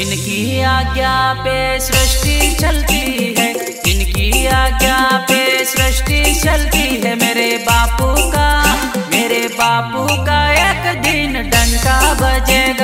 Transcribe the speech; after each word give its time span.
इनकी 0.00 0.62
आज्ञा 0.62 1.32
पे 1.44 1.80
सृष्टि 1.80 2.56
चलती 2.60 3.34
है। 3.38 3.50
इनकी 3.86 4.46
आज्ञा 4.46 5.26
पे 5.28 5.64
सृष्टि 5.64 6.40
चलती 6.44 7.02
है। 7.04 7.14
मेरे 7.16 7.58
बापू 7.58 8.30
का, 8.30 8.64
मेरे 9.10 9.48
बापू 9.48 10.24
का 10.24 10.40
एक 10.52 11.02
दिन 11.02 11.32
डंका 11.32 12.14
बजेगा। 12.14 12.79